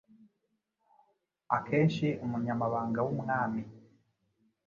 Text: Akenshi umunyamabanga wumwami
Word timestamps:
Akenshi 1.55 2.07
umunyamabanga 2.25 2.99
wumwami 3.07 3.61